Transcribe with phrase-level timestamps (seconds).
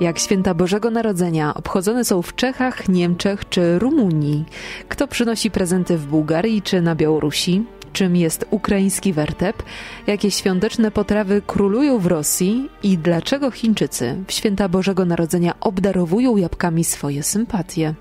[0.00, 4.44] Jak święta Bożego Narodzenia obchodzone są w Czechach, Niemczech czy Rumunii?
[4.88, 7.64] Kto przynosi prezenty w Bułgarii czy na Białorusi?
[7.92, 9.62] Czym jest ukraiński wertep?
[10.06, 12.70] Jakie świąteczne potrawy królują w Rosji?
[12.82, 17.94] I dlaczego Chińczycy w święta Bożego Narodzenia obdarowują jabłkami swoje sympatie?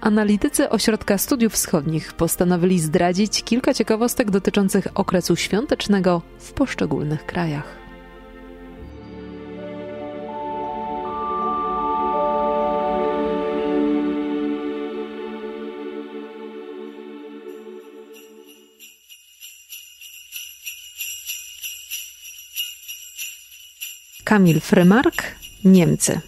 [0.00, 7.87] Analitycy Ośrodka Studiów Wschodnich postanowili zdradzić kilka ciekawostek dotyczących okresu świątecznego w poszczególnych krajach.
[24.28, 25.22] Kamil Frymark,
[25.64, 26.20] Niemcy.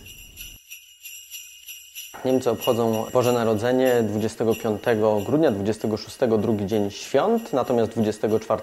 [2.25, 4.83] Niemcy obchodzą Boże Narodzenie 25
[5.27, 8.63] grudnia, 26 drugi dzień świąt, natomiast 24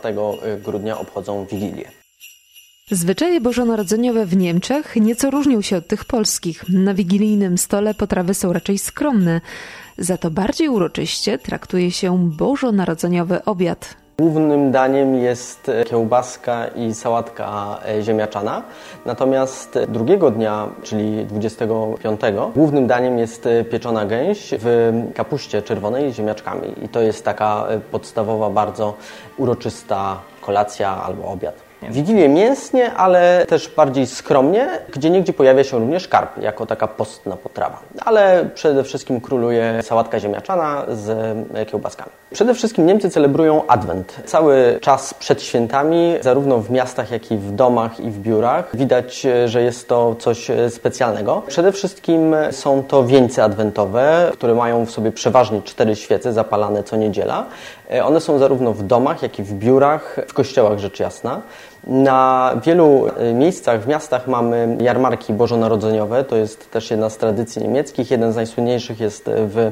[0.64, 1.92] grudnia obchodzą Wigilię.
[2.92, 6.70] Zwyczaje bożonarodzeniowe w Niemczech nieco różnią się od tych polskich.
[6.70, 9.42] Na wigilijnym stole potrawy są raczej skromne,
[9.98, 14.07] za to bardziej uroczyście traktuje się bożonarodzeniowy obiad.
[14.22, 18.64] Głównym daniem jest kiełbaska i sałatka e, ziemniaczana.
[19.06, 22.22] Natomiast drugiego dnia, czyli 25,
[22.56, 26.74] głównym daniem jest e, pieczona gęś w kapuście czerwonej z ziemniaczkami.
[26.86, 28.94] I to jest taka e, podstawowa, bardzo
[29.38, 31.67] uroczysta kolacja albo obiad.
[31.90, 37.38] Wigilię mięsnie, ale też bardziej skromnie, gdzie niegdzie pojawia się również karp, jako taka postna
[37.38, 37.80] potrawa.
[38.06, 41.10] Ale przede wszystkim króluje sałatka ziemniaczana z
[41.54, 42.12] e, kiełbaskami.
[42.34, 44.16] Przede wszystkim Niemcy celebrują Adwent.
[44.26, 49.26] Cały czas przed świętami, zarówno w miastach, jak i w domach i w biurach, widać,
[49.26, 51.42] e, że jest to coś e, specjalnego.
[51.48, 56.96] Przede wszystkim są to wieńce adwentowe, które mają w sobie przeważnie cztery świece zapalane co
[56.96, 57.46] niedziela.
[58.04, 61.42] One są zarówno w domach, jak i w biurach, w kościołach rzecz jasna.
[61.88, 66.24] Na wielu e, miejscach w miastach mamy jarmarki bożonarodzeniowe.
[66.24, 68.12] To jest też jedna z tradycji niemieckich.
[68.12, 69.72] Jeden z najsłynniejszych jest w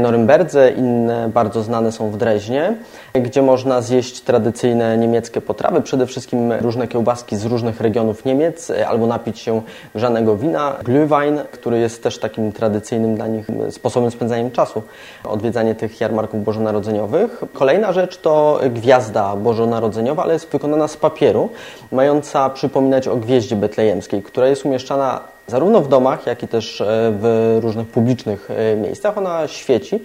[0.00, 2.74] Norymberdze, inne bardzo znane są w Dreźnie,
[3.14, 9.06] gdzie można zjeść tradycyjne niemieckie potrawy, przede wszystkim różne kiełbaski z różnych regionów Niemiec, albo
[9.06, 9.62] napić się
[9.94, 14.82] grzanego wina, Glühwein, który jest też takim tradycyjnym dla nich sposobem spędzania czasu,
[15.24, 17.42] odwiedzanie tych jarmarków bożonarodzeniowych.
[17.52, 21.48] Kolejna rzecz to gwiazda bożonarodzeniowa, ale jest wykonana z papieru,
[21.92, 26.86] mająca przypominać o gwieździe betlejemskiej, która jest umieszczana zarówno w domach, jak i też e,
[27.20, 29.18] w różnych publicznych e, miejscach.
[29.18, 30.02] Ona świeci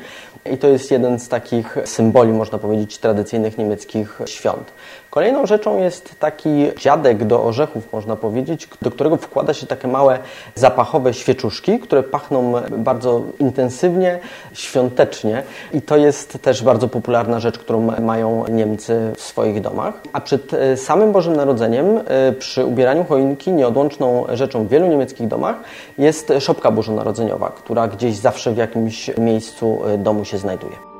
[0.53, 4.71] i to jest jeden z takich symboli, można powiedzieć, tradycyjnych niemieckich świąt.
[5.15, 6.49] Kolejną rzeczą jest taki
[6.79, 10.19] dziadek do orzechów, można powiedzieć, do którego wkłada się takie małe
[10.55, 14.19] zapachowe świeczuszki, które pachną bardzo intensywnie,
[14.53, 15.43] świątecznie
[15.73, 19.93] i to jest też bardzo popularna rzecz, którą mają Niemcy w swoich domach.
[20.13, 25.27] A przed e, samym Bożym Narodzeniem, e, przy ubieraniu choinki, nieodłączną rzeczą w wielu niemieckich
[25.27, 25.55] domach
[25.97, 30.94] jest szopka bożonarodzeniowa, która gdzieś zawsze w jakimś miejscu e, domu się znajduje.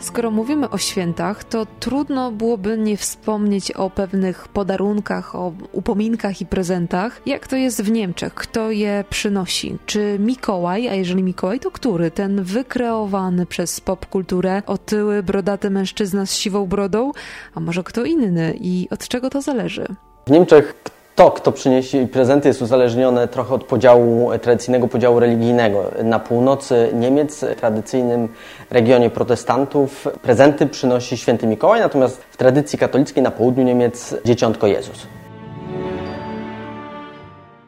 [0.00, 6.46] Skoro mówimy o świętach, to trudno byłoby nie wspomnieć o pewnych podarunkach, o upominkach i
[6.46, 7.20] prezentach.
[7.26, 8.34] Jak to jest w Niemczech?
[8.34, 9.78] Kto je przynosi?
[9.86, 12.10] Czy Mikołaj, a jeżeli Mikołaj, to który?
[12.10, 17.12] Ten wykreowany przez popkulturę otyły, brodaty mężczyzna z siwą brodą?
[17.54, 18.54] A może kto inny?
[18.60, 19.86] I od czego to zależy?
[20.26, 20.74] W Niemczech
[21.20, 25.90] to, kto przyniesie prezenty, jest uzależnione trochę od podziału, tradycyjnego podziału religijnego.
[26.04, 28.28] Na północy Niemiec, w tradycyjnym
[28.70, 35.06] regionie protestantów, prezenty przynosi święty Mikołaj, natomiast w tradycji katolickiej na południu Niemiec dzieciątko Jezus.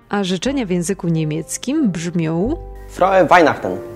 [0.09, 2.57] A życzenia w języku niemieckim brzmią
[2.89, 3.92] Frohe Weihnachten.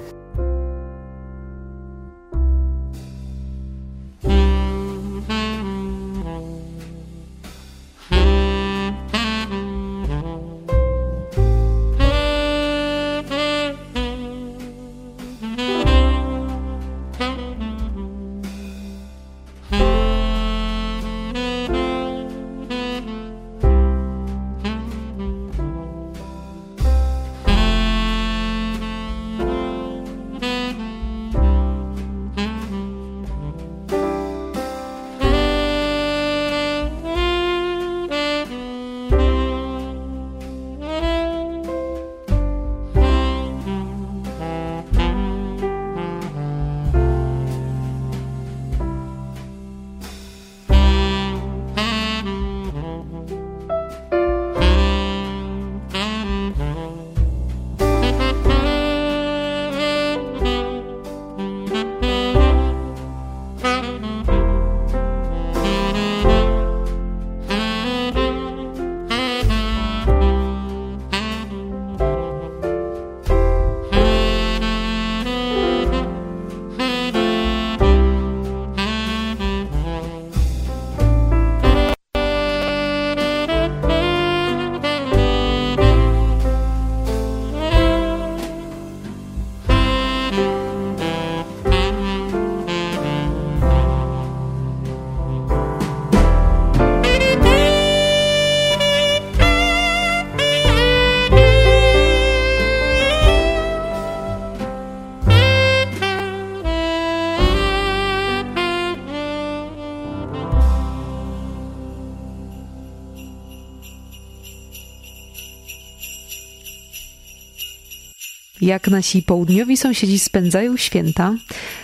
[118.67, 121.35] Jak nasi południowi sąsiedzi spędzają święta,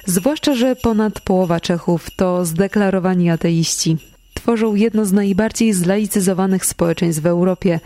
[0.07, 3.97] zwłaszcza, że ponad połowa Czechów to zdeklarowani ateiści.
[4.35, 7.81] Tworzą jedno z najbardziej zlaicyzowanych społeczeństw w Europie.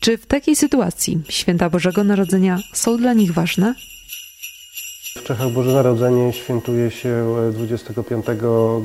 [0.00, 3.74] Czy w takiej sytuacji święta Bożego Narodzenia są dla nich ważne?
[5.16, 8.26] W Czechach Boże Narodzenie świętuje się 25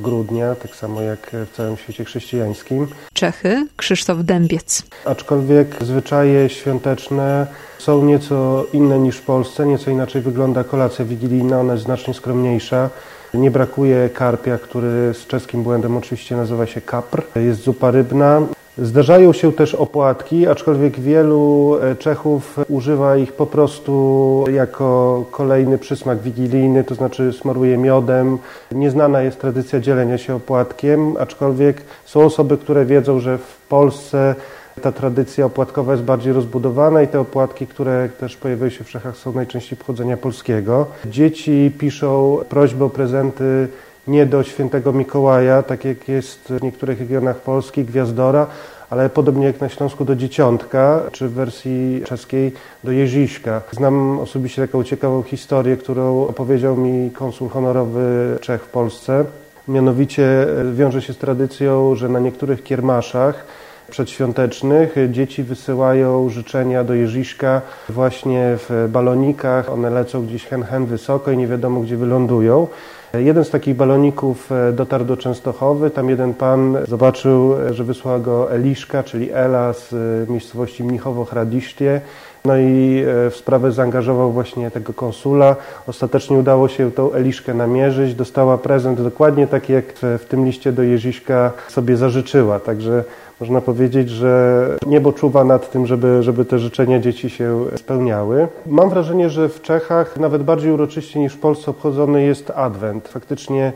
[0.01, 2.87] grudnia, tak samo jak w całym świecie chrześcijańskim.
[3.13, 4.83] Czechy, Krzysztof Dębiec.
[5.05, 7.47] Aczkolwiek zwyczaje świąteczne
[7.79, 12.89] są nieco inne niż w Polsce, nieco inaczej wygląda kolacja wigilijna, ona jest znacznie skromniejsza.
[13.33, 17.23] Nie brakuje karpia, który z czeskim błędem oczywiście nazywa się kapr.
[17.35, 18.41] Jest zupa rybna.
[18.81, 26.21] Zdarzają się też opłatki, aczkolwiek wielu e, Czechów używa ich po prostu jako kolejny przysmak
[26.21, 28.37] wigilijny, to znaczy smaruje miodem.
[28.71, 34.35] Nieznana jest tradycja dzielenia się opłatkiem, aczkolwiek są osoby, które wiedzą, że w Polsce
[34.81, 39.17] ta tradycja opłatkowa jest bardziej rozbudowana i te opłatki, które też pojawiają się w Czechach
[39.17, 40.85] są najczęściej pochodzenia polskiego.
[41.05, 43.67] Dzieci piszą prośby o prezenty
[44.07, 48.47] nie do świętego Mikołaja, tak jak jest w niektórych regionach Polski, Gwiazdora,
[48.89, 53.61] ale podobnie jak na Śląsku do Dzieciątka, czy w wersji czeskiej do Jeziśka.
[53.71, 59.25] Znam osobiście taką ciekawą historię, którą opowiedział mi konsul honorowy Czech w Polsce.
[59.67, 63.45] Mianowicie wiąże się z tradycją, że na niektórych kiermaszach
[63.89, 69.69] przedświątecznych dzieci wysyłają życzenia do Jeziszka właśnie w balonikach.
[69.69, 72.67] One lecą gdzieś hen hen wysoko i nie wiadomo gdzie wylądują.
[73.13, 75.89] Jeden z takich baloników e, dotarł do Częstochowy.
[75.89, 82.01] Tam jeden pan zobaczył, że wysłała go Eliszka, czyli Ela z e, miejscowości Mnichowo-Hradisztie.
[82.47, 85.55] No i e, w sprawę zaangażował właśnie tego konsula.
[85.87, 88.15] Ostatecznie udało się tą Eliszkę namierzyć.
[88.15, 92.59] Dostała prezent dokładnie taki, jak w tym liście do Jeziśka sobie zażyczyła.
[92.59, 93.03] Także
[93.39, 98.47] można powiedzieć, że niebo czuwa nad tym, żeby, żeby te życzenia dzieci się spełniały.
[98.65, 103.07] Mam wrażenie, że w Czechach nawet bardziej uroczyście niż w Polsce obchodzony jest Adwent.
[103.07, 103.73] Faktycznie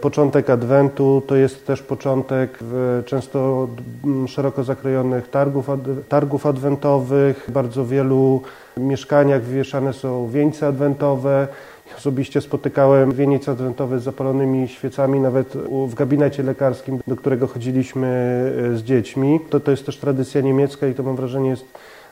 [0.00, 2.58] Początek Adwentu to jest też początek
[3.06, 3.68] często
[4.26, 5.66] szeroko zakrojonych targów,
[6.08, 7.44] targów adwentowych.
[7.48, 8.42] W bardzo wielu
[8.76, 11.48] mieszkaniach wywieszane są wieńce adwentowe.
[11.98, 15.52] Osobiście spotykałem wieniec adwentowy z zapalonymi świecami nawet
[15.86, 18.06] w gabinecie lekarskim, do którego chodziliśmy
[18.72, 19.40] e, z dziećmi.
[19.50, 21.64] To, to jest też tradycja niemiecka i to mam wrażenie jest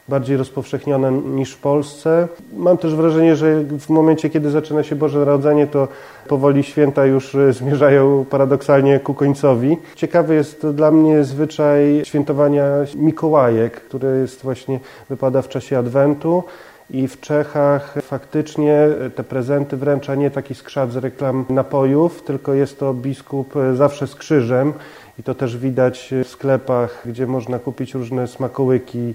[0.08, 2.28] bardziej rozpowszechnione niż w Polsce.
[2.56, 5.88] Mam też wrażenie, że w momencie, kiedy zaczyna się Boże Narodzenie, to
[6.28, 9.76] powoli święta już e, zmierzają paradoksalnie ku końcowi.
[9.94, 16.42] Ciekawy jest dla mnie zwyczaj świętowania Mikołajek, który jest właśnie, wypada w czasie Adwentu.
[16.90, 22.78] I w Czechach faktycznie te prezenty wręcza nie taki skrzat z reklam napojów, tylko jest
[22.78, 24.72] to biskup zawsze z krzyżem
[25.18, 29.14] i to też widać w sklepach, gdzie można kupić różne smakołyki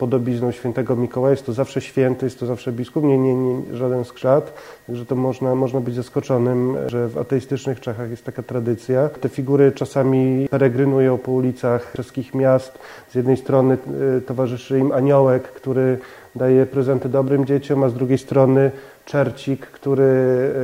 [0.00, 1.30] podobizną świętego Mikołaja.
[1.30, 4.54] Jest to zawsze święty, jest to zawsze biskup, nie, nie, nie żaden skrzat.
[4.86, 9.08] Także to można, można być zaskoczonym, że w ateistycznych Czechach jest taka tradycja.
[9.08, 12.78] Te figury czasami peregrynują po ulicach czeskich miast.
[13.08, 13.78] Z jednej strony
[14.18, 15.98] y, towarzyszy im aniołek, który
[16.34, 18.70] daje prezenty dobrym dzieciom, a z drugiej strony
[19.04, 20.02] czercik, który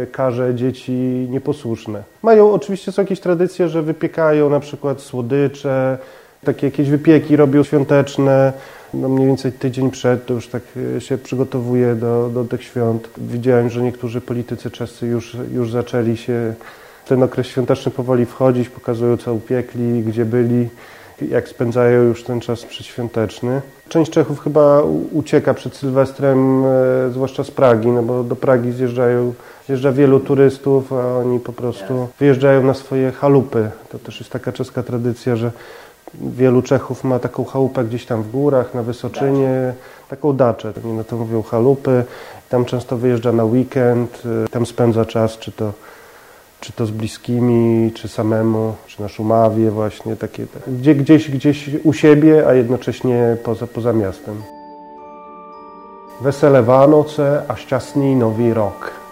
[0.03, 0.93] e, karze dzieci
[1.31, 2.03] nieposłuszne.
[2.23, 5.99] Mają oczywiście są jakieś tradycje, że wypiekają na przykład słodycze,
[6.45, 8.53] takie jakieś wypieki robią świąteczne.
[8.95, 10.63] No mniej więcej tydzień przed to już tak
[10.97, 13.09] e, się przygotowuje do, do tych świąt.
[13.19, 16.55] Widziałem, że niektórzy politycy czescy już, już zaczęli się
[17.09, 20.69] ten okres świąteczny powoli wchodzić, pokazują co upiekli, gdzie byli
[21.23, 23.63] jak spędzają już ten czas przedświąteczny.
[23.89, 29.35] Część Czechów chyba ucieka przed Sylwestrem, e, zwłaszcza z Pragi, no bo do Pragi zjeżdżają,
[29.67, 33.71] zjeżdża wielu turystów, a oni po prostu wyjeżdżają na swoje chalupy.
[33.89, 35.53] To też jest taka czeska tradycja, że
[36.21, 39.75] wielu Czechów ma taką chałupę gdzieś tam w górach, na Wysoczynie,
[40.09, 40.73] taką daczę.
[40.85, 42.05] Oni na to mówią chalupy.
[42.49, 45.73] Tam często wyjeżdża na weekend, e, tam spędza czas, czy to
[46.61, 51.93] czy to z bliskimi, czy samemu, czy na Szumawie właśnie, takie, gdzie, gdzieś, gdzieś u
[51.93, 54.43] siebie, a jednocześnie poza, poza miastem.
[56.21, 59.06] Wesele Vánoce a šťastný Nový rok.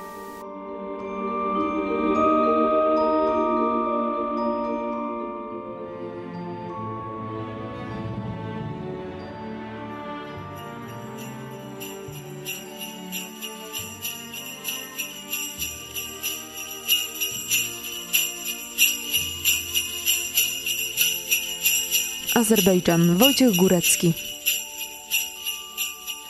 [22.44, 23.16] Azerbejdżan.
[23.16, 24.14] Wojciech Górecki.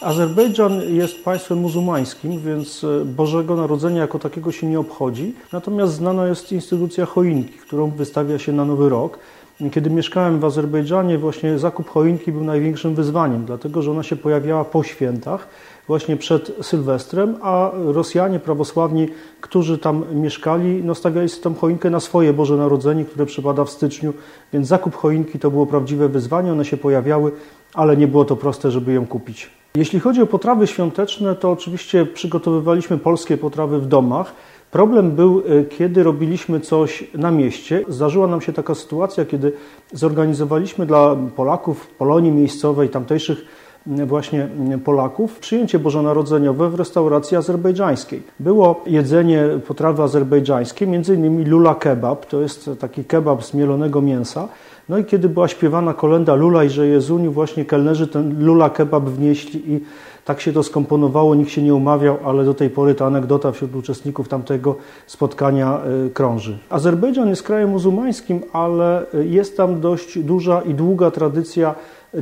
[0.01, 5.35] Azerbejdżan jest państwem muzułmańskim, więc e, Bożego Narodzenia jako takiego się nie obchodzi.
[5.53, 9.19] Natomiast znana jest instytucja choinki, którą wystawia się na Nowy Rok.
[9.73, 14.65] Kiedy mieszkałem w Azerbejdżanie, właśnie zakup choinki był największym wyzwaniem, dlatego że ona się pojawiała
[14.65, 15.49] po świętach,
[15.87, 19.09] właśnie przed Sylwestrem, a Rosjanie prawosławni,
[19.41, 23.71] którzy tam mieszkali, no stawiali sobie tam choinkę na swoje Boże Narodzenie, które przypada w
[23.71, 24.13] styczniu,
[24.53, 27.33] więc zakup choinki to było prawdziwe wyzwanie, one się pojawiały,
[27.75, 29.51] ale nie było to proste, żeby ją kupić.
[29.77, 34.33] Jeśli chodzi o potrawy świąteczne, to oczywiście przygotowywaliśmy polskie potrawy w domach.
[34.75, 37.85] Problem był, e, kiedy robiliśmy coś na mieście.
[37.89, 39.53] Zdarzyła nam się taka sytuacja, kiedy
[39.93, 43.39] zorganizowaliśmy dla Polaków, Polonii miejscowej, tamtejszych
[43.87, 44.49] właśnie
[44.85, 48.23] Polaków przyjęcie bożonarodzeniowe w restauracji azerbejdżańskiej.
[48.41, 54.49] Było jedzenie potrawy azerbejdżańskie, innymi lula kebab, to jest taki kebab z mielonego mięsa.
[54.89, 59.05] No i kiedy była śpiewana kolenda Lula i że Jezuniu, właśnie kelnerzy ten lula kebab
[59.05, 59.81] wnieśli i
[60.25, 63.77] tak się to skomponowało, nikt się nie umawiał, ale do tej pory ta anegdota wśród
[63.77, 64.77] uczestników tamtego
[65.07, 66.59] spotkania e, krąży.
[66.71, 71.75] Azerbejdżan jest krajem muzułmańskim, ale jest tam dość duża i długa tradycja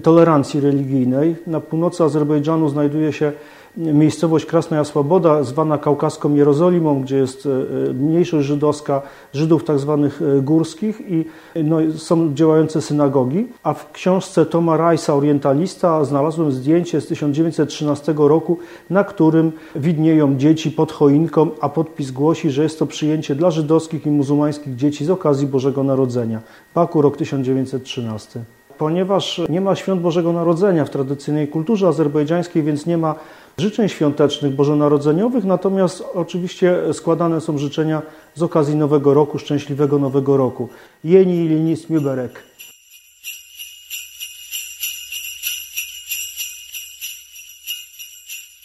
[0.02, 1.37] tolerancji religijnej.
[1.47, 3.33] Na północy Azerbejdżanu znajduje się
[3.76, 9.02] miejscowość Krasnaja Słaboda, zwana kaukaską Jerozolimą, gdzie jest e, mniejszość żydowska,
[9.33, 11.25] Żydów tak zwanych e, górskich i
[11.64, 13.47] no, są działające synagogi.
[13.62, 18.59] A w książce Toma Rajsa, Orientalista, znalazłem zdjęcie z 1913 roku,
[18.91, 24.07] na którym widnieją dzieci pod choinką, a podpis głosi, że jest to przyjęcie dla żydowskich
[24.07, 26.41] i muzułmańskich dzieci z okazji Bożego Narodzenia.
[26.75, 28.45] Baku, rok 1913
[28.83, 33.14] ponieważ nie ma świąt Bożego Narodzenia w tradycyjnej kulturze azerbejdżańskiej, więc nie ma
[33.59, 38.02] życzeń świątecznych bożonarodzeniowych, natomiast oczywiście składane są życzenia
[38.35, 40.68] z okazji Nowego Roku, szczęśliwego Nowego Roku.
[41.04, 42.30] Jeni Linis Müberek.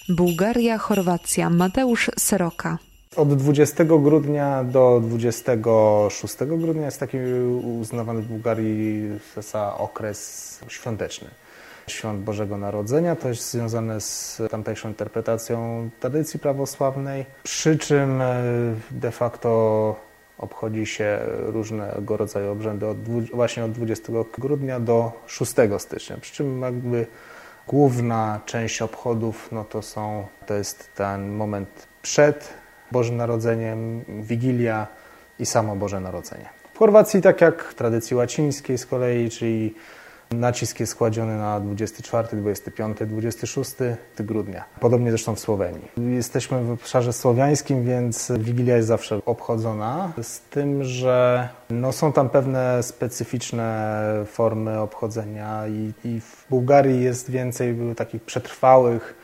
[0.10, 1.50] Bułgaria, Chorwacja.
[1.50, 2.78] Mateusz Seroka.
[3.16, 7.18] Od 20 grudnia do 26 grudnia jest taki
[7.82, 11.28] uznawany w Bułgarii za okres świąteczny.
[11.88, 18.44] Świąt Bożego Narodzenia to jest związane z tamtejszą interpretacją tradycji prawosławnej, przy czym e,
[18.92, 19.96] de facto
[20.38, 22.98] obchodzi się różnego rodzaju obrzędy od,
[23.34, 27.08] właśnie od 20 grudnia do 6 stycznia, przy czym jakby
[27.68, 32.54] główna część obchodów no to są, to jest ten moment przed
[32.92, 34.88] Bożym Narodzeniem, Wigilia
[35.40, 36.50] i samo Boże Narodzenie.
[36.74, 39.76] W Chorwacji, tak jak w tradycji łacińskiej z kolei, czyli
[40.32, 43.72] nacisk jest kładziony na 24, 25, 26
[44.20, 44.64] grudnia.
[44.80, 45.92] Podobnie zresztą w Słowenii.
[45.98, 52.30] Jesteśmy w obszarze słowiańskim, więc Wigilia jest zawsze obchodzona, z tym, że no, są tam
[52.30, 59.16] pewne specyficzne formy obchodzenia i, i w Bułgarii jest więcej takich przetrwałych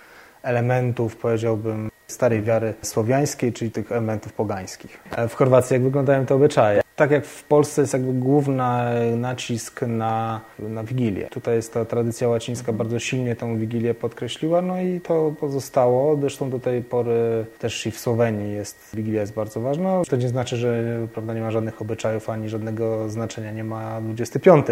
[0.44, 5.00] elementów, powiedziałbym, starej wiary słowiańskiej, czyli tych elementów pogańskich.
[5.30, 6.83] W Chorwacji jak wyglądają te obyczaje?
[6.96, 8.64] Tak jak w Polsce jest jakby główny
[9.18, 11.28] nacisk na, na Wigilię.
[11.28, 16.18] Tutaj jest ta tradycja łacińska bardzo silnie tą Wigilię podkreśliła, no i to pozostało.
[16.18, 20.02] Zresztą do tej pory też i w Słowenii jest Wigilia jest bardzo ważna.
[20.10, 20.84] To nie znaczy, że
[21.14, 24.66] prawda, nie ma żadnych obyczajów ani żadnego znaczenia nie ma 25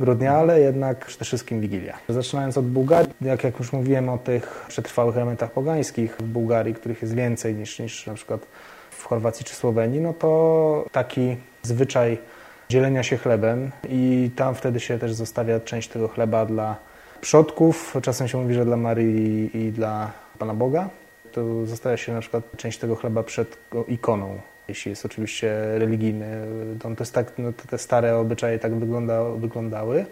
[0.00, 1.98] grudnia, ale jednak przede wszystkim Wigilia.
[2.08, 7.02] Zaczynając od Bułgarii, jak, jak już mówiłem o tych przetrwałych elementach pogańskich w Bułgarii, których
[7.02, 8.46] jest więcej niż, niż na przykład
[9.06, 12.18] w Chorwacji czy Słowenii, no to taki zwyczaj
[12.68, 16.76] dzielenia się chlebem i tam wtedy się też zostawia część tego chleba dla
[17.20, 17.96] przodków.
[18.02, 20.88] Czasem się mówi, że dla Maryi i dla Pana Boga.
[21.32, 23.58] To zostawia się na przykład część tego chleba przed
[23.88, 26.26] ikoną, jeśli jest oczywiście religijny.
[26.80, 30.06] To jest tak, no, te stare obyczaje tak wygląda, wyglądały.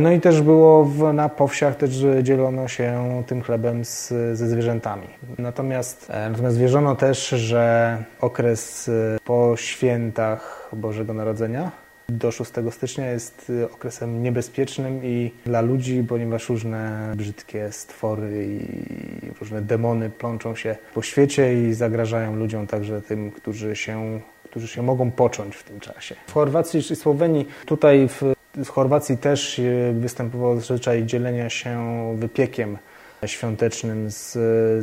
[0.00, 1.90] No i też było w, na powsiach też
[2.22, 5.06] dzielono się tym chlebem z, ze zwierzętami.
[5.38, 11.70] Natomiast, e, natomiast wierzono też, że okres e, po świętach Bożego Narodzenia
[12.08, 19.30] do 6 stycznia jest e, okresem niebezpiecznym i dla ludzi, ponieważ różne brzydkie stwory i
[19.40, 24.82] różne demony plączą się po świecie i zagrażają ludziom, także tym, którzy się którzy się
[24.82, 26.14] mogą począć w tym czasie.
[26.26, 29.60] W Chorwacji czy Słowenii, tutaj w w Chorwacji też
[29.92, 31.78] występował zwyczaj dzielenia się
[32.18, 32.78] wypiekiem
[33.26, 34.32] świątecznym z,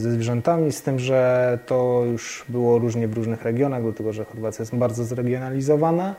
[0.02, 4.64] ze zwierzętami, z tym, że to już było różnie w różnych regionach, dlatego że Chorwacja
[4.64, 6.16] jest bardzo zregionalizowana.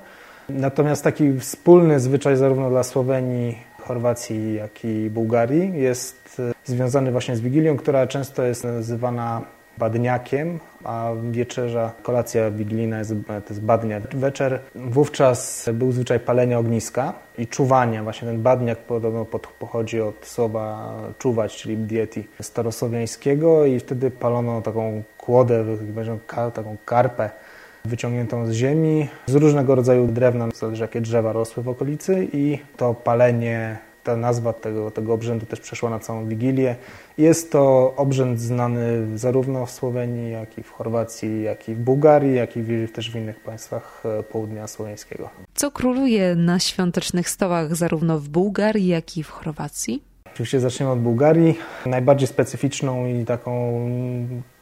[0.48, 7.40] Natomiast taki wspólny zwyczaj zarówno dla Słowenii, Chorwacji, jak i Bułgarii jest związany właśnie z
[7.40, 9.42] Wigilią, która często jest nazywana
[9.78, 14.60] badniakiem, a wieczerza, kolacja wigilijna jest, to jest badniak wieczer.
[14.74, 18.02] Wówczas był zwyczaj palenia ogniska i czuwania.
[18.02, 19.26] Właśnie ten badniak podobno
[19.58, 25.64] pochodzi od słowa czuwać, czyli dieti starosłowiańskiego i wtedy palono taką kłodę,
[26.54, 27.30] taką karpę
[27.84, 32.94] wyciągniętą z ziemi, z różnego rodzaju drewna, zależy jakie drzewa rosły w okolicy i to
[32.94, 36.76] palenie ta nazwa tego, tego obrzędu też przeszła na całą Wigilię.
[37.18, 42.34] Jest to obrzęd znany zarówno w Słowenii, jak i w Chorwacji, jak i w Bułgarii,
[42.34, 42.62] jak i
[42.94, 45.30] też w innych państwach e, południa słoweńskiego.
[45.54, 50.02] Co króluje na świątecznych stołach zarówno w Bułgarii, jak i w Chorwacji?
[50.32, 51.58] Oczywiście zaczniemy od Bułgarii.
[51.86, 53.72] Najbardziej specyficzną i taką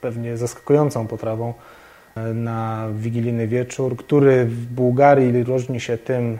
[0.01, 1.55] pewnie zaskakującą potrawą
[2.15, 6.39] e, na wigilijny wieczór, który w Bułgarii różni się tym,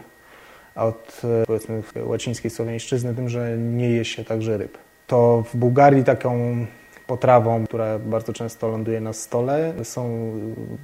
[0.75, 4.77] od e, powiedzmy łacińskiej słowiańszczyzny tym, że nie je się także ryb.
[5.07, 6.65] To w Bułgarii taką
[7.07, 10.31] potrawą, która bardzo często ląduje na stole, są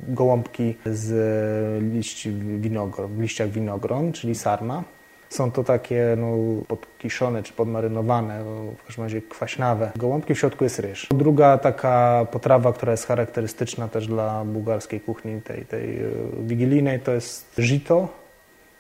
[0.08, 4.84] gołąbki z liści winogron, w liściach winogron, czyli sarma.
[5.30, 8.44] Są to takie no, podkiszone czy podmarynowane,
[8.78, 9.92] w każdym razie kwaśnawe.
[9.96, 11.08] Gołąbki w środku jest ryż.
[11.12, 16.00] Druga taka potrawa, która jest charakterystyczna też dla bułgarskiej kuchni, tej, tej
[16.40, 18.08] wigilijnej, to jest żito,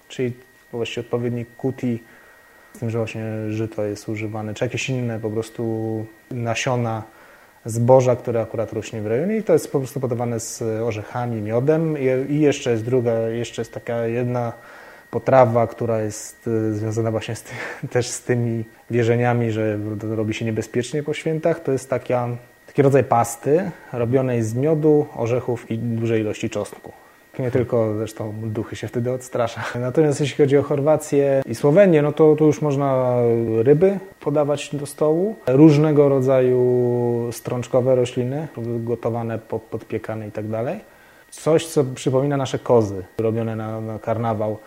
[0.08, 0.34] czyli
[0.72, 2.04] właściwie odpowiednik kuti,
[2.74, 7.04] z tym, że właśnie żyto jest używane, czy jakieś inne po prostu nasiona
[7.66, 11.98] zboża, które akurat rośnie w rejonie i to jest po prostu podawane z orzechami, miodem
[12.30, 14.54] i jeszcze jest druga, jeszcze jest taka jedna
[15.12, 17.54] potrawa, która jest e, związana właśnie z ty,
[17.94, 22.28] też z tymi wierzeniami, że robi się niebezpiecznie po świętach, to jest taka,
[22.68, 26.91] taki rodzaj pasty robionej z miodu, orzechów i dużej ilości czosnku.
[27.39, 29.63] Nie tylko zresztą duchy się wtedy odstrasza.
[29.80, 33.15] Natomiast jeśli chodzi o Chorwację i Słowenię, no to tu już można
[33.63, 35.36] ryby podawać do stołu.
[35.47, 39.39] Różnego rodzaju strączkowe rośliny, gotowane,
[39.71, 40.80] podpiekane i tak dalej.
[41.32, 44.58] Coś, co przypomina nasze kozy, robione na, na karnawał.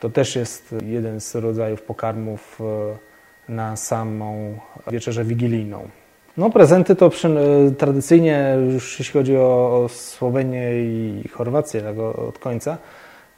[0.00, 4.58] To też jest jeden z rodzajów pokarmów e, na samą
[4.90, 5.88] wieczerzę wigilijną.
[6.36, 11.98] No prezenty to przy, e, tradycyjnie, już jeśli chodzi o, o Słowenię i Chorwację tak
[11.98, 12.78] od końca,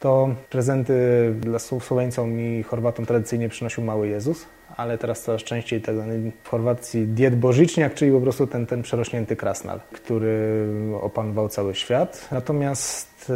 [0.01, 0.95] to prezenty
[1.41, 6.49] dla Słoweńcom i Chorwatom tradycyjnie przynosił Mały Jezus, ale teraz coraz częściej tak zwany w
[6.49, 10.67] Chorwacji diet bożyczniak, czyli po prostu ten, ten przerośnięty krasnal, który
[11.01, 12.29] opanował cały świat.
[12.33, 13.31] Natomiast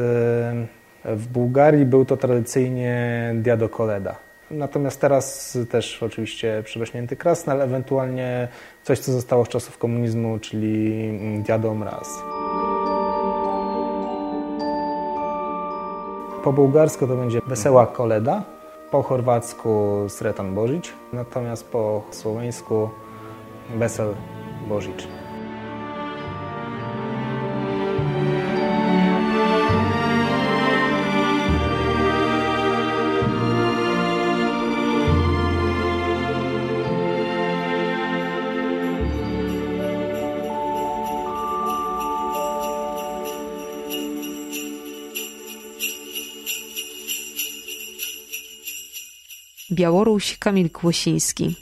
[1.05, 8.48] e, w Bułgarii był to tradycyjnie Diado Koleda Natomiast teraz też oczywiście przyrośnięty krasnal, ewentualnie
[8.82, 11.11] coś, co zostało z czasów komunizmu, czyli
[11.42, 12.22] dziado mraz.
[16.44, 18.42] Po bułgarsku to będzie Wesoła Koleda,
[18.90, 22.90] po chorwacku Sretan Božić, natomiast po słoweńsku
[23.76, 24.14] Wesel
[24.68, 25.17] Božić.
[49.78, 51.56] Białoruś Kamil Kłosiński.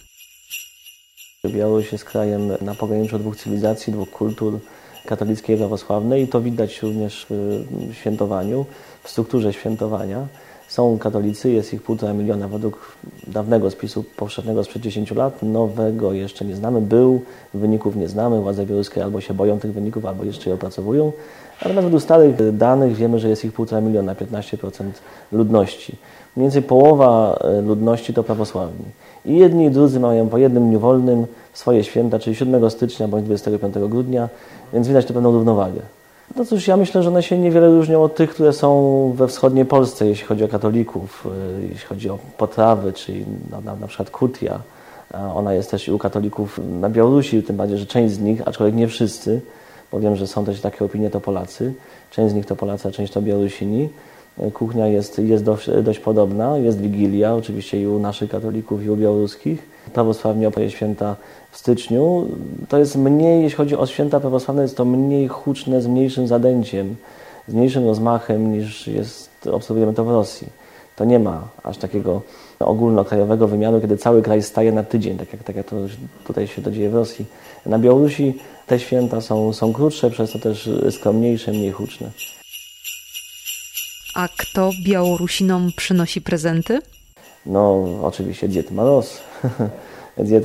[1.46, 4.60] Białoruś jest krajem na pograniczu dwóch cywilizacji, dwóch kultur
[5.06, 8.66] katolickiej i prawosławnej i to widać również w świętowaniu,
[9.02, 10.26] w strukturze świętowania.
[10.68, 15.42] Są katolicy, jest ich półtora miliona według dawnego spisu powszechnego sprzed 10 lat.
[15.42, 16.80] Nowego jeszcze nie znamy.
[16.80, 17.20] Był,
[17.54, 18.40] wyników nie znamy.
[18.40, 21.12] Władze białoruskie albo się boją tych wyników, albo jeszcze je opracowują.
[21.64, 24.84] Nawet według starych danych wiemy, że jest ich półtora miliona, 15%
[25.32, 25.96] ludności.
[26.36, 28.84] Mniej więcej połowa e, ludności to prawosławni.
[29.24, 33.24] I jedni i drudzy mają po jednym dniu wolnym swoje święta, czyli 7 stycznia bądź
[33.24, 34.28] 25 grudnia,
[34.72, 35.80] więc widać tu pewną równowagę.
[36.34, 39.64] No cóż, ja myślę, że one się niewiele różnią od tych, które są we wschodniej
[39.64, 44.10] Polsce, jeśli chodzi o katolików, e, jeśli chodzi o potrawy, czyli na, na, na przykład
[44.10, 44.60] kutia.
[45.34, 48.76] Ona jest też i u katolików na Białorusi, tym bardziej, że część z nich, aczkolwiek
[48.76, 49.40] nie wszyscy,
[49.92, 51.74] bo wiem, że są też takie opinie, to Polacy,
[52.10, 53.88] część z nich to Polacy, a część to Białorusini.
[54.38, 58.90] E, kuchnia jest, jest dość, dość podobna, jest Wigilia, oczywiście i u naszych katolików, i
[58.90, 59.68] u białoruskich.
[59.92, 61.16] Prawosławnie opowie święta
[61.56, 62.28] w styczniu.
[62.68, 66.96] To jest mniej, jeśli chodzi o święta prawosławne, jest to mniej huczne, z mniejszym zadęciem,
[67.48, 70.48] z mniejszym rozmachem niż jest, obserwujemy to w Rosji.
[70.96, 72.22] To nie ma aż takiego
[72.58, 75.76] ogólnokrajowego wymiaru, kiedy cały kraj staje na tydzień, tak jak, tak jak to
[76.24, 77.24] tutaj się to dzieje w Rosji.
[77.66, 82.10] Na Białorusi te święta są, są krótsze, przez to też skromniejsze, mniej huczne.
[84.14, 86.78] A kto Białorusinom przynosi prezenty?
[87.46, 89.20] No, oczywiście Dzied Maros.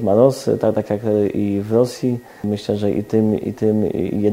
[0.01, 1.01] Maros, tak, tak jak
[1.34, 2.19] i w Rosji.
[2.43, 3.86] Myślę, że i tym, i tym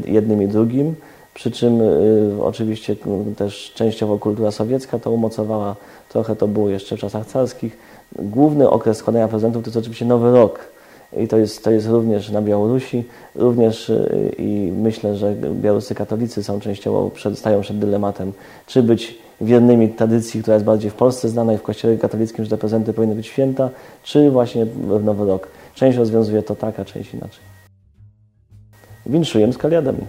[0.07, 0.95] jednym, i drugim.
[1.35, 2.97] Przy czym y, oczywiście
[3.37, 5.77] też częściowo kultura sowiecka to umocowała,
[6.09, 7.79] trochę to było jeszcze w czasach carskich.
[8.19, 10.61] Główny okres składania prezentów to jest oczywiście Nowy Rok.
[11.17, 13.05] i to jest, to jest również na Białorusi.
[13.35, 18.33] Również y, i myślę, że białoruscy katolicy są częściowo, przed, stają przed dylematem,
[18.67, 22.51] czy być wiernymi tradycji, która jest bardziej w Polsce znana i w Kościele katolickim, że
[22.51, 23.71] te prezenty powinny być święta,
[24.03, 25.49] czy właśnie w Nowy Rok.
[25.75, 27.45] Część rozwiązuje to tak, a część inaczej.
[29.07, 30.05] Winszuję z kaliadami.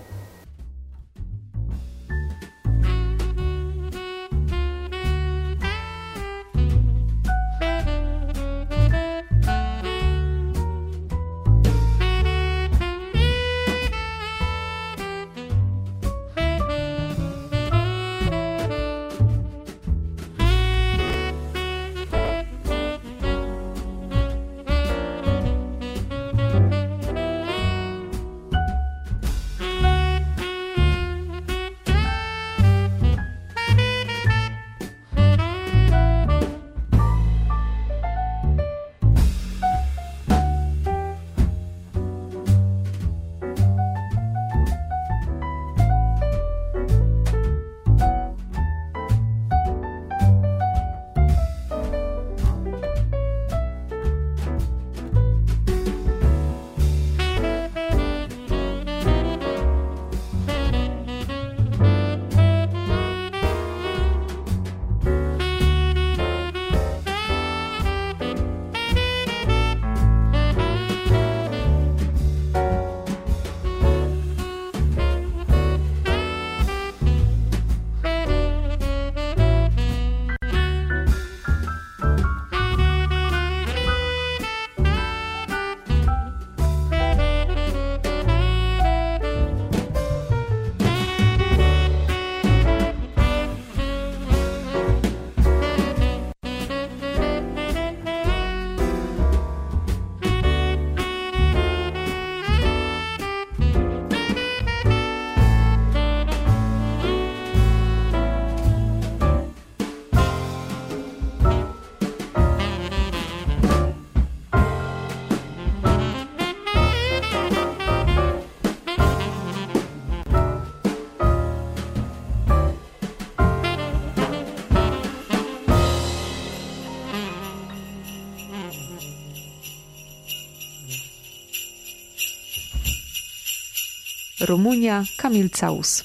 [134.50, 136.04] Rumunia, Kamil Caus.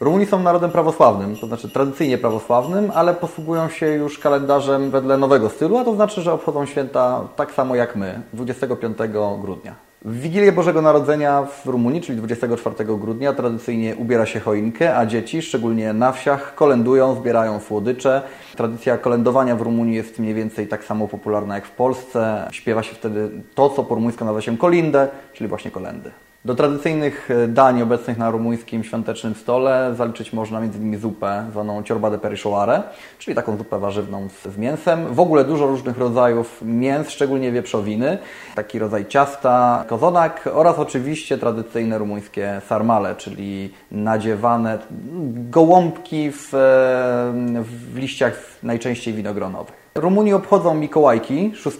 [0.00, 5.48] Rumuni są narodem prawosławnym, to znaczy tradycyjnie prawosławnym, ale posługują się już kalendarzem wedle nowego
[5.48, 8.96] stylu, a to znaczy, że obchodzą święta tak samo jak my, 25
[9.42, 9.74] grudnia.
[10.04, 15.42] W Wigilię Bożego Narodzenia w Rumunii, czyli 24 grudnia, tradycyjnie ubiera się choinkę, a dzieci,
[15.42, 18.22] szczególnie na wsiach, kolendują, zbierają słodycze.
[18.56, 22.48] Tradycja kolędowania w Rumunii jest mniej więcej tak samo popularna jak w Polsce.
[22.50, 26.10] Śpiewa się wtedy to, co po rumuńsku nazywa się kolindę, czyli właśnie kolendy.
[26.44, 30.98] Do tradycyjnych e, dań obecnych na rumuńskim świątecznym stole zaliczyć można m.in.
[30.98, 32.82] zupę zwaną ciorba de perișoare,
[33.18, 35.14] czyli taką zupę warzywną z, z, mięsem.
[35.14, 38.18] W ogóle dużo różnych rodzajów mięs, szczególnie wieprzowiny,
[38.54, 44.78] taki rodzaj ciasta, kozonak oraz oczywiście tradycyjne rumuńskie sarmale, czyli nadziewane
[45.50, 46.58] gołąbki w, e,
[47.62, 49.81] w liściach najczęściej winogronowych.
[49.94, 51.78] Rumuni obchodzą Mikołajki 6,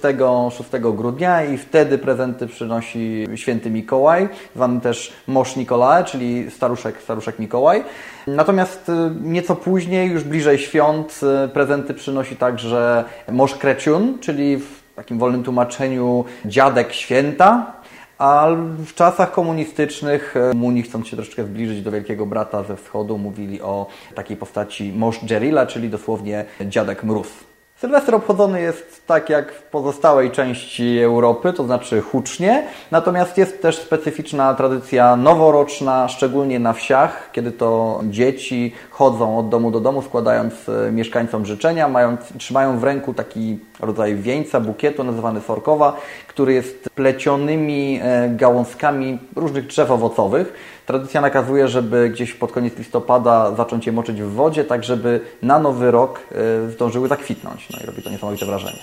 [0.50, 7.38] 6 grudnia i wtedy prezenty przynosi święty Mikołaj, zwany też Mosz Nikolae, czyli staruszek, staruszek
[7.38, 7.84] Mikołaj.
[8.26, 14.82] Natomiast y, nieco później, już bliżej świąt, y, prezenty przynosi także Mosz Kreciun, czyli w
[14.96, 17.72] takim wolnym tłumaczeniu dziadek święta,
[18.18, 18.48] a
[18.86, 23.62] w czasach komunistycznych y, Rumuni, chcąc się troszeczkę zbliżyć do wielkiego brata ze wschodu, mówili
[23.62, 27.51] o takiej postaci Mosz Dżerila, czyli dosłownie dziadek mróz.
[27.82, 33.78] Sylwester obchodzony jest tak jak w pozostałej części Europy, to znaczy hucznie, natomiast jest też
[33.78, 40.68] specyficzna tradycja noworoczna, szczególnie na wsiach, kiedy to dzieci chodzą od domu do domu, składając
[40.68, 45.96] e, mieszkańcom życzenia, mając, trzymają w ręku taki rodzaj wieńca, bukietu nazywany sorkowa,
[46.28, 50.52] który jest plecionymi e, gałązkami różnych drzew owocowych.
[50.86, 55.58] Tradycja nakazuje, żeby gdzieś pod koniec listopada zacząć je moczyć w wodzie, tak żeby na
[55.58, 56.20] nowy rok
[56.66, 57.68] e, zdążyły zakwitnąć.
[57.70, 58.78] No i robi to niesamowite wrażenie.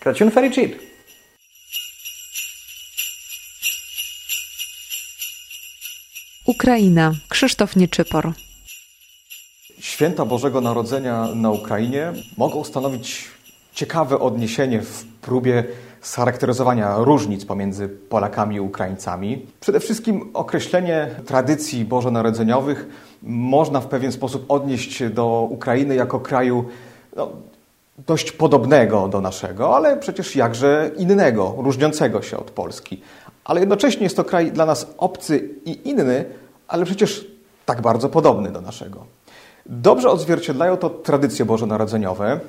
[0.00, 0.92] Crăciun fericit!
[6.46, 7.12] Ukraina.
[7.28, 8.32] Krzysztof Nieczypor.
[9.80, 13.28] Święta Bożego Narodzenia na Ukrainie mogą stanowić
[13.74, 15.64] ciekawe odniesienie w próbie
[16.02, 19.46] scharakteryzowania różnic pomiędzy Polakami i Ukraińcami.
[19.60, 22.86] Przede wszystkim określenie tradycji bożonarodzeniowych
[23.22, 26.64] można w pewien sposób odnieść do Ukrainy jako kraju
[27.16, 27.28] no,
[28.06, 33.02] dość podobnego do naszego, ale przecież jakże innego, różniącego się od Polski.
[33.44, 36.24] Ale jednocześnie jest to kraj dla nas obcy i inny,
[36.68, 37.26] ale przecież
[37.66, 39.04] tak bardzo podobny do naszego.
[39.66, 42.40] Dobrze odzwierciedlają to tradycje bożonarodzeniowe,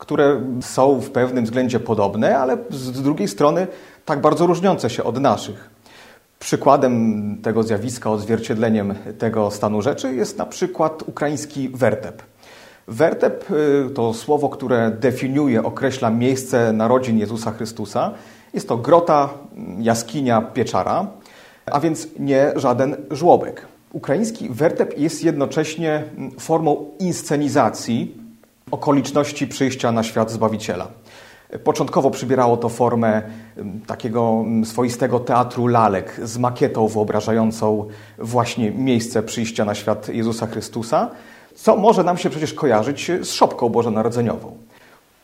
[0.00, 3.66] które są w pewnym względzie podobne, ale z drugiej strony
[4.04, 5.70] tak bardzo różniące się od naszych.
[6.38, 12.22] Przykładem tego zjawiska, odzwierciedleniem tego stanu rzeczy jest na przykład ukraiński wertep.
[12.88, 18.14] Wertep y, to słowo, które definiuje, określa miejsce narodzin Jezusa Chrystusa.
[18.54, 19.28] Jest to grota,
[19.78, 21.06] jaskinia, pieczara,
[21.66, 23.66] a więc nie żaden żłobek.
[23.92, 26.04] Ukraiński wertep jest jednocześnie
[26.38, 28.19] formą inscenizacji
[28.70, 30.88] okoliczności przyjścia na świat Zbawiciela.
[31.64, 33.22] Początkowo przybierało to formę
[33.86, 37.86] takiego swoistego teatru lalek z makietą wyobrażającą
[38.18, 41.10] właśnie miejsce przyjścia na świat Jezusa Chrystusa,
[41.54, 44.56] co może nam się przecież kojarzyć z szopką bożonarodzeniową.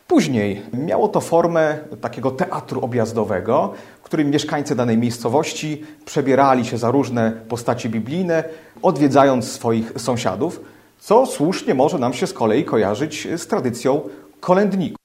[0.07, 6.91] Później miało to formę takiego teatru objazdowego, w którym mieszkańcy danej miejscowości przebierali się za
[6.91, 8.43] różne postaci biblijne,
[8.81, 10.59] odwiedzając swoich sąsiadów,
[10.99, 14.97] co słusznie może nam się z kolei kojarzyć z tradycją kolędników.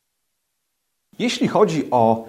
[1.19, 2.25] Jeśli chodzi o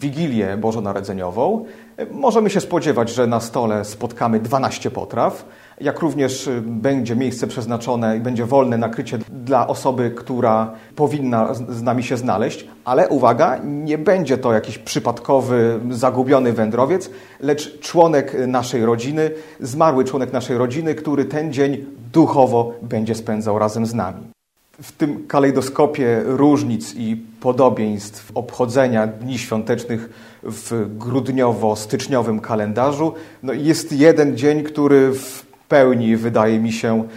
[0.00, 1.64] Wigilię Bożonarodzeniową,
[2.10, 5.44] możemy się spodziewać, że na stole spotkamy 12 potraw,
[5.80, 12.02] jak również będzie miejsce przeznaczone i będzie wolne nakrycie dla osoby, która powinna z nami
[12.02, 19.30] się znaleźć, ale uwaga, nie będzie to jakiś przypadkowy, zagubiony wędrowiec, lecz członek naszej rodziny,
[19.60, 24.35] zmarły członek naszej rodziny, który ten dzień duchowo będzie spędzał razem z nami.
[24.82, 30.10] W tym kalejdoskopie różnic i podobieństw obchodzenia dni świątecznych
[30.42, 37.08] w grudniowo-styczniowym kalendarzu no jest jeden dzień, który w pełni, wydaje mi się,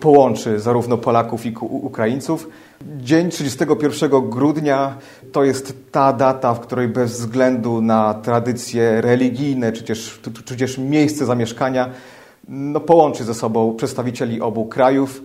[0.00, 2.48] połączy zarówno Polaków i Ukraińców.
[2.96, 4.96] Dzień 31 grudnia
[5.32, 10.78] to jest ta data, w której bez względu na tradycje religijne, czy też, czy też
[10.78, 11.90] miejsce zamieszkania,
[12.48, 15.22] no, połączy ze sobą przedstawicieli obu krajów.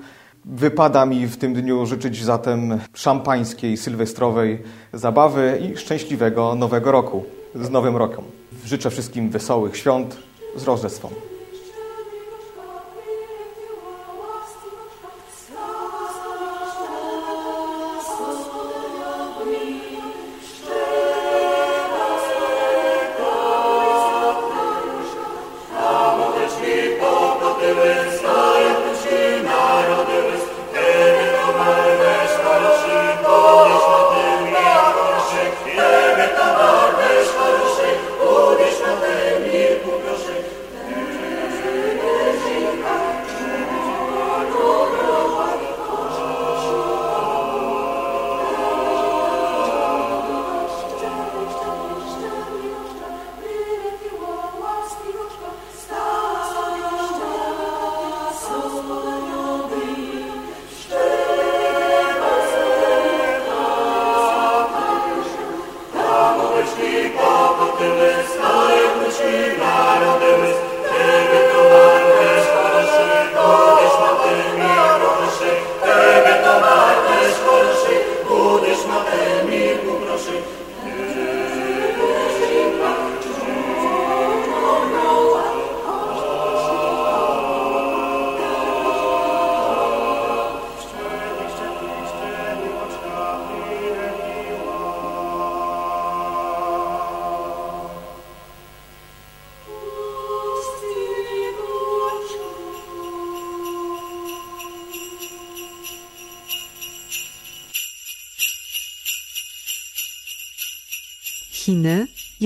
[0.51, 7.69] Wypada mi w tym dniu życzyć zatem szampańskiej, sylwestrowej zabawy i szczęśliwego nowego roku z
[7.69, 8.23] Nowym Rokiem.
[8.65, 10.17] Życzę wszystkim wesołych świąt
[10.55, 11.11] z Rożdestwem.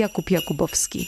[0.03, 1.07] Jakub Jakubowski.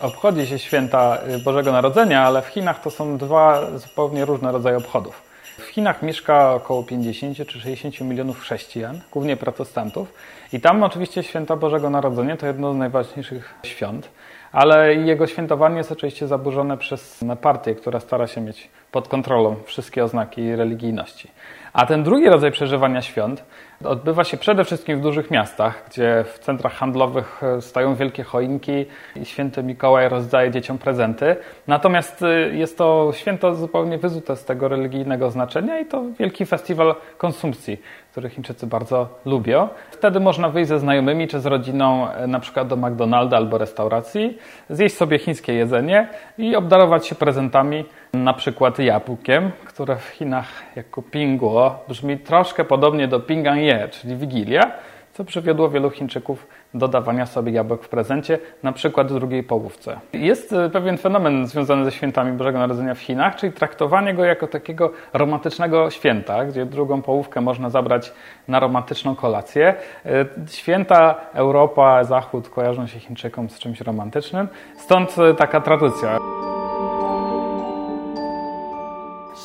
[0.00, 5.22] Obchodzi się święta Bożego Narodzenia, ale w Chinach to są dwa zupełnie różne rodzaje obchodów.
[5.58, 10.14] W Chinach mieszka około 50 czy 60 milionów chrześcijan, głównie protestantów.
[10.52, 14.08] I tam oczywiście święta Bożego Narodzenia to jedno z najważniejszych świąt,
[14.52, 20.04] ale jego świętowanie jest oczywiście zaburzone przez partię, która stara się mieć pod kontrolą wszystkie
[20.04, 21.30] oznaki religijności.
[21.72, 23.44] A ten drugi rodzaj przeżywania świąt
[23.84, 28.86] odbywa się przede wszystkim w dużych miastach, gdzie w centrach handlowych e, stają wielkie choinki
[29.16, 31.36] i święty Mikołaj rozdaje dzieciom prezenty.
[31.66, 36.94] Natomiast e, jest to święto zupełnie wyzute z tego religijnego znaczenia i to wielki festiwal
[37.18, 37.80] konsumpcji,
[38.18, 39.68] który Chińczycy bardzo lubią.
[39.90, 44.38] Wtedy można wyjść ze znajomymi czy z rodziną e, na przykład do McDonalda albo restauracji,
[44.70, 51.02] zjeść sobie chińskie jedzenie i obdarować się prezentami na przykład jabłkiem, które w Chinach jako
[51.02, 54.72] pinguo brzmi troszkę podobnie do pinganie, czyli wigilia,
[55.12, 59.99] co przywiodło wielu Chińczyków do dawania sobie jabłek w prezencie, na przykład w drugiej połówce.
[60.13, 64.47] Jest e, pewien fenomen związany ze świętami Bożego Narodzenia w Chinach, czyli traktowanie go jako
[64.47, 68.13] takiego romantycznego święta, gdzie drugą połówkę można zabrać
[68.47, 69.75] na romantyczną kolację.
[70.05, 76.17] E, święta Europa, Zachód kojarzą się Chińczykom z czymś romantycznym, stąd e, taka tradycja.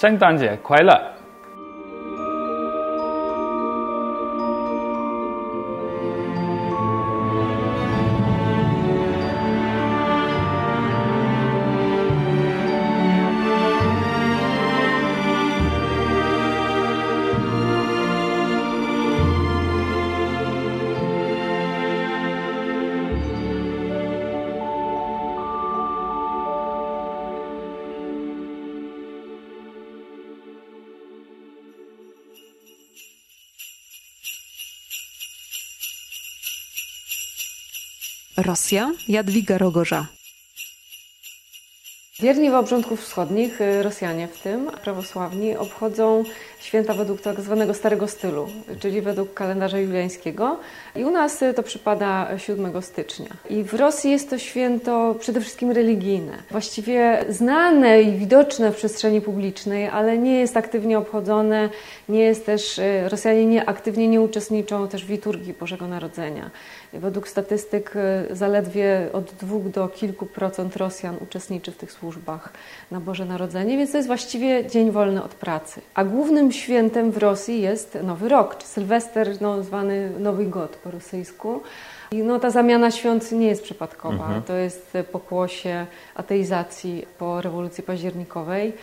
[0.01, 1.19] 圣诞节快乐
[38.38, 40.08] ！Rosja, Jadwiga Rogorza.
[42.20, 46.24] Wierni w obrządków wschodnich, y, Rosjanie w tym, prawosławni, obchodzą
[46.64, 48.48] święta według tak zwanego starego stylu,
[48.80, 50.60] czyli według kalendarza juliańskiego.
[50.96, 53.30] I u nas y, to przypada 7 stycznia.
[53.50, 56.34] I w Rosji jest to święto przede wszystkim religijne.
[56.52, 61.70] Właściwie znane i widoczne w przestrzeni publicznej, ale nie jest aktywnie obchodzone,
[62.10, 66.50] nie jest też, y, Rosjanie nie, aktywnie nie uczestniczą też w liturgii Bożego Narodzenia.
[66.94, 67.96] Według statystyk
[68.32, 72.54] y, zaledwie od dwóch do kilku procent Rosjan uczestniczy w tych służbach
[72.92, 75.82] na Boże Narodzenie, więc to jest właściwie dzień wolny od pracy.
[75.94, 80.92] A głównym świętem w Rosji jest Nowy Rok, czy Sylwester, no, zwany Nowy God po
[80.92, 81.62] rosyjsku.
[82.12, 84.26] I no, ta zamiana świąt nie jest przypadkowa.
[84.26, 84.44] Mhm.
[84.44, 85.86] To jest pokłosie
[86.16, 88.74] ateizacji po rewolucji październikowej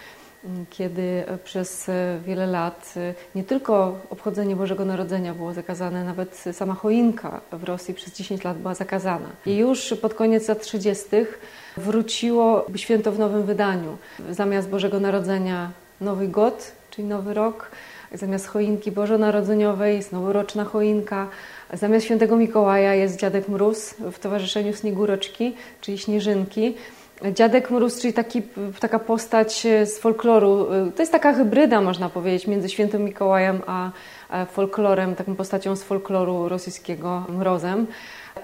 [0.71, 1.91] kiedy przez
[2.27, 2.95] wiele lat
[3.35, 8.59] nie tylko obchodzenie Bożego Narodzenia było zakazane, nawet sama choinka w Rosji przez 10 lat
[8.59, 9.29] była zakazana.
[9.47, 11.07] I już pod koniec lat 30.
[11.77, 13.97] wróciło święto w nowym wydaniu.
[14.31, 17.71] Zamiast Bożego Narodzenia Nowy God, czyli Nowy Rok,
[18.13, 21.29] zamiast choinki bożonarodzeniowej jest noworoczna choinka,
[21.73, 26.75] zamiast świętego Mikołaja jest Dziadek Mróz w towarzyszeniu Śnieguroczki, czyli Śnieżynki.
[27.35, 28.43] Dziadek Mróz, czyli taki,
[28.81, 30.67] taka postać z folkloru.
[30.97, 33.91] To jest taka hybryda, można powiedzieć, między świętym Mikołajem a
[34.53, 37.87] folklorem, taką postacią z folkloru rosyjskiego, Mrozem.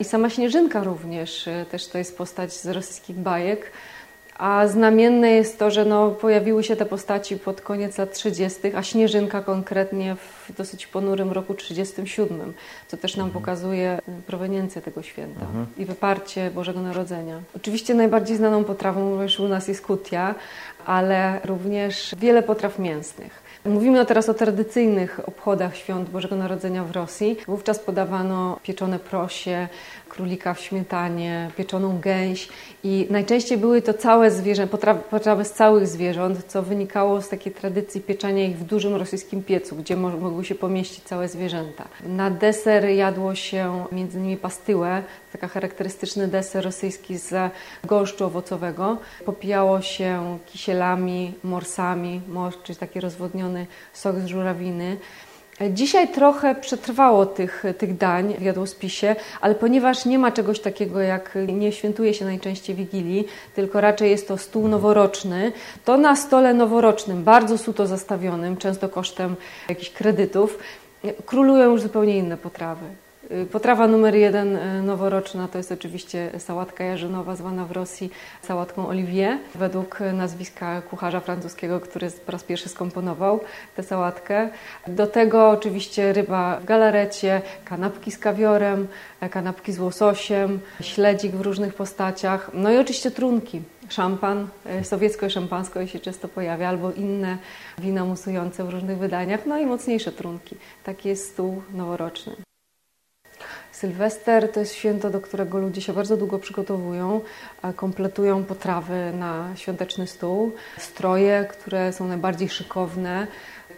[0.00, 3.72] I sama Śnieżynka również, też to jest postać z rosyjskich bajek.
[4.38, 8.82] A znamienne jest to, że no, pojawiły się te postaci pod koniec lat 30., a
[8.82, 12.52] Śnieżynka konkretnie w dosyć ponurym roku 37,
[12.88, 13.42] co też nam mhm.
[13.42, 15.66] pokazuje proweniencję tego święta mhm.
[15.78, 17.40] i wyparcie Bożego Narodzenia.
[17.56, 20.34] Oczywiście najbardziej znaną potrawą już u nas jest kutia,
[20.86, 23.46] ale również wiele potraw mięsnych.
[23.64, 27.36] Mówimy teraz o tradycyjnych obchodach świąt Bożego Narodzenia w Rosji.
[27.46, 29.68] Wówczas podawano pieczone prosie,
[30.16, 32.48] królika w śmietanie, pieczoną gęś
[32.84, 34.78] i najczęściej były to całe zwierzęta,
[35.10, 39.76] potrawy z całych zwierząt, co wynikało z takiej tradycji pieczenia ich w dużym rosyjskim piecu,
[39.76, 41.88] gdzie mogły się pomieścić całe zwierzęta.
[42.06, 45.02] Na deser jadło się między innymi pastyłę,
[45.32, 47.52] taka charakterystyczny deser rosyjski z
[47.84, 48.98] gąszczu owocowego.
[49.24, 54.96] Popijało się kisielami, morsami, morsz, czyli taki rozwodniony sok z żurawiny.
[55.70, 61.38] Dzisiaj trochę przetrwało tych, tych dań w jadłospisie, ale ponieważ nie ma czegoś takiego jak
[61.48, 65.52] nie świętuje się najczęściej Wigilii, tylko raczej jest to stół noworoczny,
[65.84, 69.36] to na stole noworocznym, bardzo suto zastawionym, często kosztem
[69.68, 70.58] jakichś kredytów,
[71.26, 72.86] królują już zupełnie inne potrawy.
[73.30, 78.10] Y, potrawa numer jeden y, noworoczna to jest oczywiście sałatka jarzynowa, zwana w Rosji
[78.42, 83.40] sałatką Olivier, według nazwiska kucharza francuskiego, który po raz pierwszy skomponował
[83.76, 84.48] tę sałatkę.
[84.88, 88.88] Do tego oczywiście ryba w galarecie, kanapki z kawiorem,
[89.30, 93.62] kanapki z łososiem, śledzik w różnych postaciach, no i oczywiście trunki.
[93.88, 94.48] Szampan,
[94.80, 97.38] y, sowiecko i szampansko się często pojawia, albo inne
[97.78, 100.56] wina musujące w różnych wydaniach, no i mocniejsze trunki.
[100.84, 102.45] Taki jest stół noworoczny.
[103.76, 107.20] Sylwester to jest święto, do którego ludzie się bardzo długo przygotowują,
[107.76, 113.26] kompletują potrawy na świąteczny stół, stroje, które są najbardziej szykowne,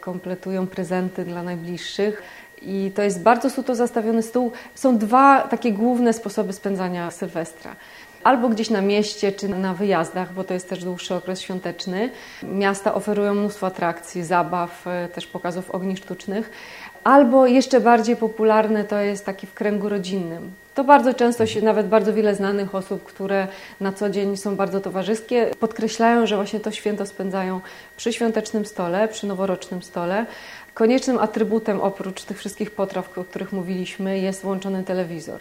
[0.00, 2.22] kompletują prezenty dla najbliższych.
[2.62, 4.52] I to jest bardzo suto zastawiony stół.
[4.74, 7.76] Są dwa takie główne sposoby spędzania Sylwestra
[8.24, 12.10] albo gdzieś na mieście, czy na wyjazdach, bo to jest też dłuższy okres świąteczny.
[12.42, 16.50] Miasta oferują mnóstwo atrakcji, zabaw, e, też pokazów ogni sztucznych.
[17.08, 20.50] Albo jeszcze bardziej popularne to jest taki w kręgu rodzinnym.
[20.74, 23.48] To bardzo często się, nawet bardzo wiele znanych osób, które
[23.80, 27.60] na co dzień są bardzo towarzyskie, podkreślają, że właśnie to święto spędzają
[27.96, 30.26] przy świątecznym stole, przy noworocznym stole.
[30.74, 35.40] Koniecznym atrybutem oprócz tych wszystkich potraw, o których mówiliśmy, jest włączony telewizor.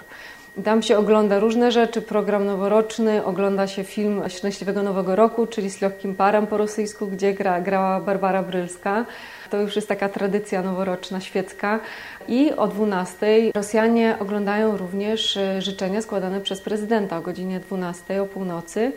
[0.64, 5.82] Tam się ogląda różne rzeczy, program noworoczny, ogląda się film Szczęśliwego Nowego Roku, czyli z
[5.82, 9.06] lekkim parem po rosyjsku, gdzie gra, grała Barbara Brylska.
[9.50, 11.80] To już jest taka tradycja noworoczna, świecka.
[12.28, 18.26] I o 12 Rosjanie oglądają również e, życzenia składane przez prezydenta o godzinie 12 o
[18.26, 18.92] północy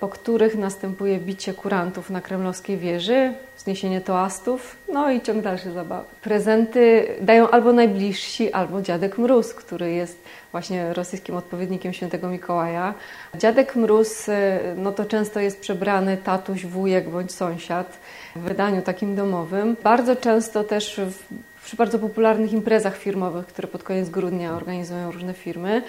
[0.00, 6.04] po których następuje bicie kurantów na kremlowskiej wieży, zniesienie toastów, no i ciąg dalszy zabawy.
[6.22, 10.18] Prezenty dają albo najbliżsi, albo dziadek Mróz, który jest
[10.52, 12.94] właśnie rosyjskim odpowiednikiem świętego Mikołaja.
[13.34, 17.98] Dziadek Mróz, e, no to często jest przebrany tatuś, wujek bądź sąsiad
[18.36, 19.76] w wydaniu takim domowym.
[19.82, 25.34] Bardzo często też w przy bardzo popularnych imprezach firmowych, które pod koniec grudnia organizują różne
[25.34, 25.82] firmy,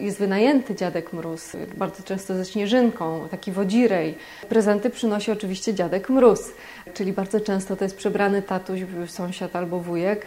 [0.00, 4.14] jest wynajęty dziadek Mróz, bardzo często ze śnieżynką, taki wodzirej.
[4.48, 6.52] Prezenty przynosi oczywiście dziadek Mróz,
[6.94, 10.26] czyli bardzo często to jest przebrany tatuś, sąsiad albo wujek.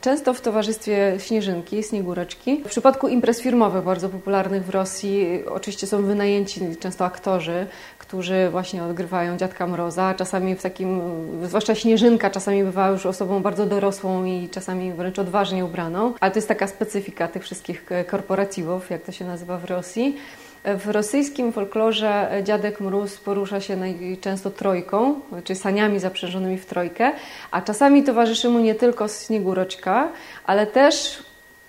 [0.00, 2.62] Często w towarzystwie śnieżynki, śniegóreczki.
[2.64, 7.66] W przypadku imprez firmowych, bardzo popularnych w Rosji, oczywiście są wynajęci często aktorzy,
[7.98, 10.14] którzy właśnie odgrywają dziadka Mroza.
[10.14, 11.00] Czasami w takim,
[11.44, 16.14] zwłaszcza śnieżynka, czasami bywa już osobą bardzo dorosłą i czasami wręcz odważnie ubraną.
[16.20, 20.16] Ale to jest taka specyfika tych wszystkich korporacjów, jak to się nazywa w Rosji.
[20.66, 27.12] W rosyjskim folklorze dziadek Mróz porusza się najczęsto trojką, czy saniami zaprzężonymi w trojkę,
[27.50, 30.08] a czasami towarzyszy mu nie tylko śniegóroczka,
[30.46, 31.22] ale też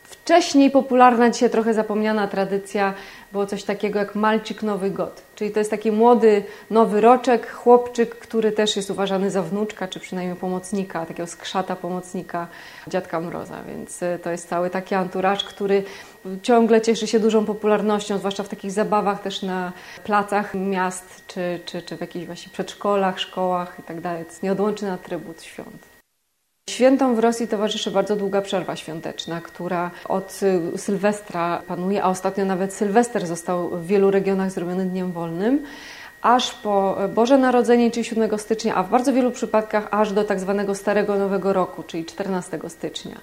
[0.03, 2.93] wcześniej popularna, dzisiaj trochę zapomniana tradycja
[3.31, 5.21] było coś takiego jak Malcik Nowy God.
[5.35, 9.99] Czyli to jest taki młody, nowy roczek, chłopczyk, który też jest uważany za wnuczka, czy
[9.99, 12.47] przynajmniej pomocnika, takiego skrzata pomocnika
[12.87, 13.63] dziadka Mroza.
[13.67, 15.83] Więc y, to jest cały taki anturaż, który
[16.41, 19.71] ciągle cieszy się dużą popularnością, zwłaszcza w takich zabawach też na
[20.03, 24.01] placach miast, czy, czy, czy w jakichś właśnie przedszkolach, szkołach itd.
[24.01, 25.86] Tak to jest nieodłączny atrybut świąt.
[26.69, 30.39] Świętom w Rosji towarzyszy bardzo długa przerwa świąteczna, która od
[30.75, 35.63] y, Sylwestra panuje, a ostatnio nawet Sylwester został w wielu regionach zrobiony dniem wolnym
[36.21, 40.39] aż po Boże Narodzenie, czyli 7 stycznia, a w bardzo wielu przypadkach aż do tak
[40.39, 43.15] zwanego Starego Nowego Roku, czyli 14 stycznia.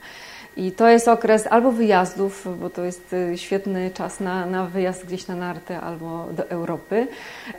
[0.57, 5.07] I to jest okres albo wyjazdów, bo to jest y, świetny czas na, na wyjazd
[5.07, 7.07] gdzieś na narty albo do Europy,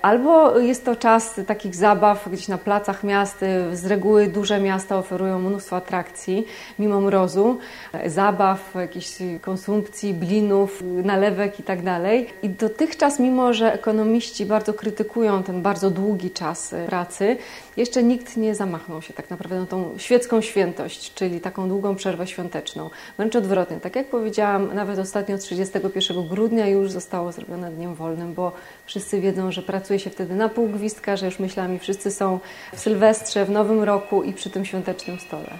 [0.01, 3.45] albo jest to czas takich zabaw gdzieś na placach miast.
[3.73, 6.45] Z reguły duże miasta oferują mnóstwo atrakcji,
[6.79, 7.57] mimo mrozu,
[8.05, 11.83] zabaw, jakiejś konsumpcji, blinów, nalewek itd.
[11.83, 17.37] Tak I dotychczas, mimo że ekonomiści bardzo krytykują ten bardzo długi czas pracy,
[17.77, 22.27] jeszcze nikt nie zamachnął się tak naprawdę na tą świecką świętość, czyli taką długą przerwę
[22.27, 22.84] świąteczną.
[23.16, 23.80] Wręcz odwrotnie.
[23.80, 28.52] Tak jak powiedziałam, nawet ostatnio 31 grudnia już zostało zrobione dniem wolnym, bo
[28.86, 32.40] wszyscy wiedzą, że pracuje się wtedy na pół gwizdka, że już myślami wszyscy są
[32.74, 35.58] w Sylwestrze, w Nowym Roku i przy tym świątecznym stole.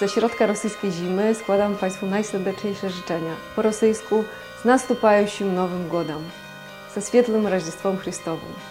[0.00, 3.34] Ze środka rosyjskiej zimy składam Państwu najserdeczniejsze życzenia.
[3.56, 4.24] Po rosyjsku
[4.62, 6.22] z наступающим Nowym Godam,
[6.94, 8.67] ze świetlnym Rождеством Chrystowym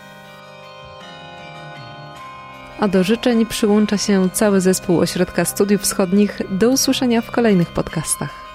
[2.79, 6.41] a do życzeń przyłącza się cały zespół Ośrodka Studiów Wschodnich.
[6.51, 8.48] Do usłyszenia w kolejnych podcastach.